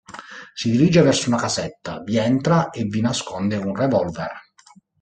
Si 0.55 0.71
dirige 0.71 1.03
verso 1.03 1.29
una 1.29 1.37
casetta, 1.37 2.01
vi 2.01 2.17
entra 2.17 2.71
e 2.71 2.85
vi 2.85 3.01
nasconde 3.01 3.57
un 3.57 3.75
revolver. 3.75 4.31